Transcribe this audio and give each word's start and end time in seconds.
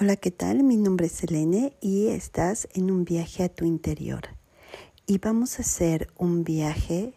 Hola, 0.00 0.16
¿qué 0.16 0.32
tal? 0.32 0.64
Mi 0.64 0.76
nombre 0.76 1.06
es 1.06 1.12
Selene 1.12 1.76
y 1.80 2.08
estás 2.08 2.66
en 2.74 2.90
un 2.90 3.04
viaje 3.04 3.44
a 3.44 3.48
tu 3.48 3.64
interior. 3.64 4.22
Y 5.06 5.18
vamos 5.18 5.56
a 5.56 5.62
hacer 5.62 6.12
un 6.16 6.42
viaje 6.42 7.14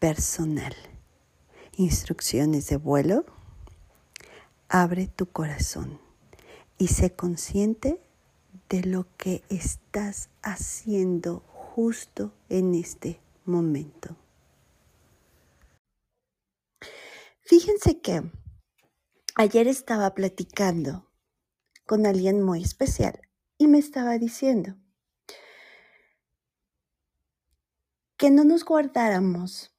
personal. 0.00 0.74
Instrucciones 1.76 2.66
de 2.66 2.78
vuelo. 2.78 3.26
Abre 4.68 5.06
tu 5.06 5.26
corazón 5.26 6.00
y 6.78 6.88
sé 6.88 7.14
consciente 7.14 8.02
de 8.68 8.82
lo 8.82 9.06
que 9.16 9.44
estás 9.48 10.30
haciendo 10.42 11.44
justo 11.52 12.32
en 12.48 12.74
este 12.74 13.20
momento. 13.44 14.16
Fíjense 17.42 18.00
que 18.00 18.28
ayer 19.36 19.68
estaba 19.68 20.12
platicando 20.12 21.06
con 21.90 22.06
alguien 22.06 22.40
muy 22.40 22.62
especial 22.62 23.20
y 23.58 23.66
me 23.66 23.78
estaba 23.78 24.16
diciendo 24.16 24.76
que 28.16 28.30
no 28.30 28.44
nos 28.44 28.64
guardáramos 28.64 29.74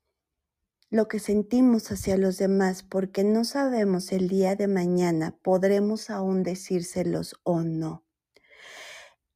lo 0.89 1.07
que 1.07 1.19
sentimos 1.19 1.89
hacia 1.89 2.17
los 2.17 2.37
demás 2.37 2.83
porque 2.83 3.23
no 3.23 3.45
sabemos 3.45 4.11
el 4.11 4.27
día 4.27 4.57
de 4.57 4.67
mañana 4.67 5.37
podremos 5.41 6.09
aún 6.09 6.43
decírselos 6.43 7.39
o 7.43 7.61
no. 7.61 8.03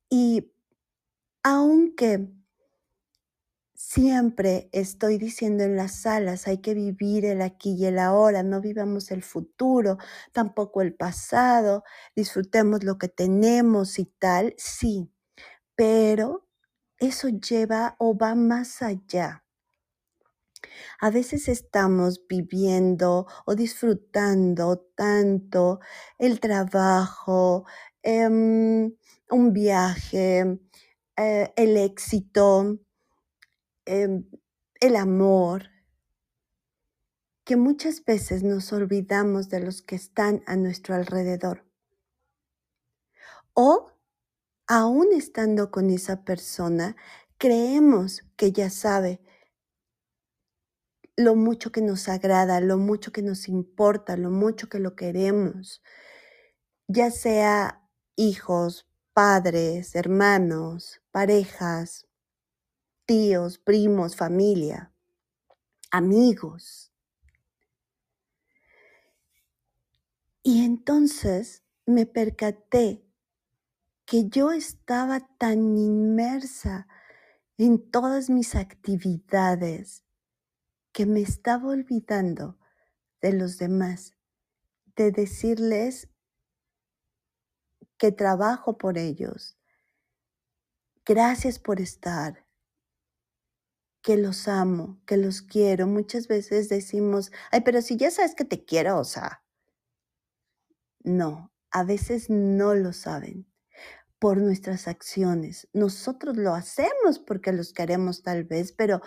Y 0.09 0.51
aunque 1.43 2.27
Siempre 3.87 4.67
estoy 4.71 5.19
diciendo 5.19 5.63
en 5.63 5.75
las 5.77 6.01
salas, 6.01 6.47
hay 6.47 6.57
que 6.57 6.73
vivir 6.73 7.23
el 7.23 7.39
aquí 7.43 7.75
y 7.77 7.85
el 7.85 7.99
ahora, 7.99 8.41
no 8.41 8.59
vivamos 8.59 9.11
el 9.11 9.21
futuro, 9.21 9.99
tampoco 10.33 10.81
el 10.81 10.95
pasado, 10.95 11.83
disfrutemos 12.15 12.83
lo 12.83 12.97
que 12.97 13.09
tenemos 13.09 13.99
y 13.99 14.05
tal, 14.05 14.55
sí, 14.57 15.11
pero 15.75 16.47
eso 16.99 17.29
lleva 17.29 17.95
o 17.99 18.17
va 18.17 18.35
más 18.35 18.81
allá. 18.81 19.43
A 20.99 21.09
veces 21.09 21.47
estamos 21.49 22.21
viviendo 22.27 23.27
o 23.45 23.55
disfrutando 23.55 24.77
tanto 24.95 25.79
el 26.17 26.39
trabajo, 26.39 27.65
em, 28.03 28.93
un 29.29 29.53
viaje, 29.53 30.59
eh, 31.17 31.53
el 31.55 31.77
éxito, 31.77 32.79
Em, 33.85 34.25
el 34.81 34.95
amor, 34.95 35.69
que 37.45 37.55
muchas 37.55 38.03
veces 38.03 38.41
nos 38.41 38.73
olvidamos 38.73 39.49
de 39.49 39.59
los 39.59 39.83
que 39.83 39.95
están 39.95 40.41
a 40.47 40.55
nuestro 40.55 40.95
alrededor. 40.95 41.63
O, 43.53 43.91
aún 44.67 45.13
estando 45.13 45.69
con 45.69 45.91
esa 45.91 46.23
persona, 46.25 46.95
creemos 47.37 48.23
que 48.35 48.51
ya 48.51 48.71
sabe 48.71 49.21
lo 51.15 51.35
mucho 51.35 51.71
que 51.71 51.81
nos 51.81 52.09
agrada, 52.09 52.59
lo 52.61 52.77
mucho 52.77 53.11
que 53.11 53.21
nos 53.21 53.47
importa, 53.47 54.17
lo 54.17 54.31
mucho 54.31 54.67
que 54.67 54.79
lo 54.79 54.95
queremos, 54.95 55.83
ya 56.87 57.11
sea 57.11 57.87
hijos, 58.15 58.87
padres, 59.13 59.95
hermanos, 59.95 61.01
parejas, 61.11 62.07
tíos, 63.05 63.57
primos, 63.57 64.15
familia, 64.15 64.91
amigos. 65.91 66.91
Y 70.43 70.63
entonces 70.63 71.63
me 71.85 72.05
percaté 72.05 73.05
que 74.05 74.29
yo 74.29 74.51
estaba 74.51 75.19
tan 75.37 75.77
inmersa 75.77 76.87
en 77.57 77.89
todas 77.89 78.29
mis 78.29 78.55
actividades 78.55 80.03
que 80.91 81.05
me 81.05 81.21
estaba 81.21 81.69
olvidando 81.69 82.59
de 83.21 83.33
los 83.33 83.57
demás, 83.57 84.13
de 84.95 85.11
decirles 85.11 86.09
que 87.97 88.11
trabajo 88.11 88.77
por 88.77 88.97
ellos. 88.97 89.57
Gracias 91.05 91.59
por 91.59 91.81
estar 91.81 92.44
que 94.05 94.17
los 94.17 94.47
amo, 94.47 95.01
que 95.07 95.17
los 95.17 95.41
quiero. 95.41 95.87
Muchas 95.87 96.27
veces 96.27 96.69
decimos, 96.69 97.31
ay, 97.51 97.61
pero 97.61 97.81
si 97.81 97.97
ya 97.97 98.11
sabes 98.11 98.35
que 98.35 98.45
te 98.45 98.63
quiero, 98.63 98.99
o 98.99 99.03
sea, 99.03 99.43
no, 101.03 101.51
a 101.71 101.83
veces 101.83 102.29
no 102.29 102.75
lo 102.75 102.93
saben 102.93 103.47
por 104.19 104.37
nuestras 104.37 104.87
acciones. 104.87 105.67
Nosotros 105.73 106.37
lo 106.37 106.53
hacemos 106.53 107.17
porque 107.17 107.51
los 107.51 107.73
queremos 107.73 108.21
tal 108.21 108.43
vez, 108.43 108.73
pero 108.73 109.01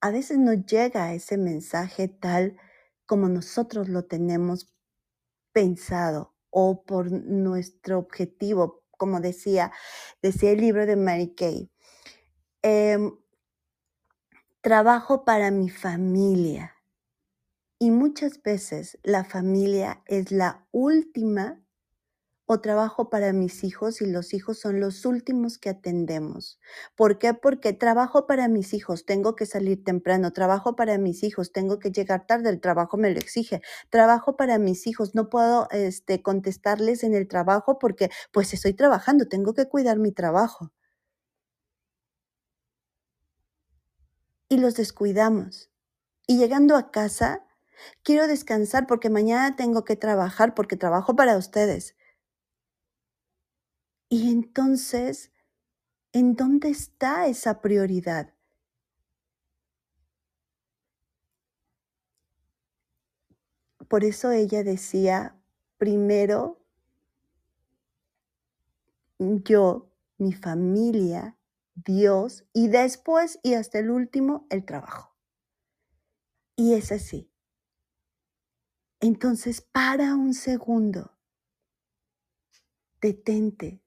a 0.00 0.12
veces 0.12 0.38
no 0.38 0.52
llega 0.52 1.12
ese 1.12 1.38
mensaje 1.38 2.06
tal 2.06 2.56
como 3.04 3.28
nosotros 3.28 3.88
lo 3.88 4.04
tenemos 4.04 4.72
pensado 5.52 6.36
o 6.50 6.84
por 6.84 7.10
nuestro 7.10 7.98
objetivo, 7.98 8.84
como 8.96 9.18
decía, 9.18 9.72
decía 10.22 10.52
el 10.52 10.60
libro 10.60 10.86
de 10.86 10.94
Mary 10.94 11.34
Kay. 11.34 11.68
Em, 12.62 13.10
Trabajo 14.66 15.24
para 15.24 15.52
mi 15.52 15.70
familia. 15.70 16.74
Y 17.78 17.92
muchas 17.92 18.42
veces 18.42 18.98
la 19.04 19.22
familia 19.22 20.02
es 20.06 20.32
la 20.32 20.66
última 20.72 21.62
o 22.46 22.60
trabajo 22.60 23.08
para 23.08 23.32
mis 23.32 23.62
hijos 23.62 24.02
y 24.02 24.06
los 24.06 24.34
hijos 24.34 24.58
son 24.58 24.80
los 24.80 25.04
últimos 25.04 25.58
que 25.58 25.68
atendemos. 25.68 26.58
¿Por 26.96 27.20
qué? 27.20 27.32
Porque 27.32 27.74
trabajo 27.74 28.26
para 28.26 28.48
mis 28.48 28.74
hijos, 28.74 29.06
tengo 29.06 29.36
que 29.36 29.46
salir 29.46 29.84
temprano, 29.84 30.32
trabajo 30.32 30.74
para 30.74 30.98
mis 30.98 31.22
hijos, 31.22 31.52
tengo 31.52 31.78
que 31.78 31.92
llegar 31.92 32.26
tarde, 32.26 32.50
el 32.50 32.60
trabajo 32.60 32.96
me 32.96 33.10
lo 33.12 33.20
exige. 33.20 33.62
Trabajo 33.88 34.36
para 34.36 34.58
mis 34.58 34.88
hijos, 34.88 35.14
no 35.14 35.28
puedo 35.30 35.68
este, 35.70 36.22
contestarles 36.22 37.04
en 37.04 37.14
el 37.14 37.28
trabajo 37.28 37.78
porque 37.78 38.10
pues 38.32 38.52
estoy 38.52 38.74
trabajando, 38.74 39.28
tengo 39.28 39.54
que 39.54 39.68
cuidar 39.68 40.00
mi 40.00 40.10
trabajo. 40.10 40.72
Y 44.48 44.58
los 44.58 44.74
descuidamos. 44.74 45.70
Y 46.26 46.38
llegando 46.38 46.76
a 46.76 46.90
casa, 46.90 47.46
quiero 48.02 48.26
descansar 48.26 48.86
porque 48.86 49.10
mañana 49.10 49.56
tengo 49.56 49.84
que 49.84 49.96
trabajar 49.96 50.54
porque 50.54 50.76
trabajo 50.76 51.16
para 51.16 51.36
ustedes. 51.36 51.96
Y 54.08 54.30
entonces, 54.30 55.32
¿en 56.12 56.34
dónde 56.34 56.70
está 56.70 57.26
esa 57.26 57.60
prioridad? 57.60 58.32
Por 63.88 64.04
eso 64.04 64.30
ella 64.30 64.64
decía, 64.64 65.36
primero 65.78 66.58
yo, 69.18 69.90
mi 70.18 70.32
familia, 70.32 71.35
Dios 71.76 72.44
y 72.52 72.68
después 72.68 73.38
y 73.42 73.54
hasta 73.54 73.78
el 73.78 73.90
último 73.90 74.46
el 74.50 74.64
trabajo. 74.64 75.14
Y 76.56 76.74
es 76.74 76.90
así. 76.90 77.30
Entonces, 79.00 79.60
para 79.60 80.14
un 80.14 80.32
segundo, 80.32 81.16
detente. 83.00 83.82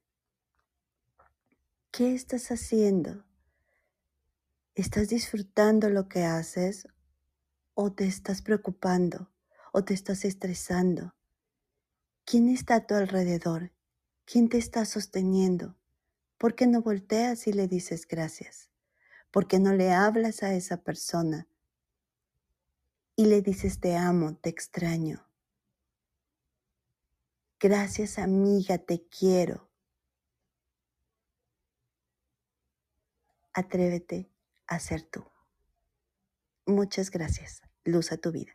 ¿Qué 1.92 2.14
estás 2.14 2.52
haciendo? 2.52 3.26
¿Estás 4.76 5.10
disfrutando 5.10 5.90
lo 5.90 6.08
que 6.08 6.24
haces 6.24 6.88
o 7.74 7.92
te 7.92 8.06
estás 8.06 8.44
preocupando 8.44 9.32
o 9.74 9.84
te 9.84 9.96
estás 9.96 10.24
estresando? 10.24 11.16
¿Quién 12.24 12.48
está 12.50 12.76
a 12.76 12.86
tu 12.86 12.94
alrededor? 12.94 13.74
¿Quién 14.26 14.48
te 14.48 14.60
está 14.60 14.86
sosteniendo? 14.86 15.79
¿Por 16.40 16.56
qué 16.56 16.68
no 16.68 16.82
volteas 16.82 17.48
y 17.48 17.54
le 17.54 17.68
dices 17.68 18.08
gracias? 18.08 18.70
¿Por 19.30 19.46
qué 19.46 19.60
no 19.60 19.74
le 19.74 19.92
hablas 19.92 20.42
a 20.42 20.54
esa 20.54 20.82
persona 20.82 21.50
y 23.18 23.26
le 23.26 23.42
dices 23.42 23.82
te 23.82 23.98
amo, 23.98 24.38
te 24.38 24.50
extraño? 24.50 25.28
Gracias 27.60 28.18
amiga, 28.18 28.78
te 28.78 29.06
quiero. 29.10 29.70
Atrévete 33.54 34.32
a 34.66 34.80
ser 34.80 35.04
tú. 35.04 35.26
Muchas 36.66 37.12
gracias. 37.12 37.62
Luz 37.84 38.14
a 38.14 38.18
tu 38.18 38.32
vida. 38.32 38.54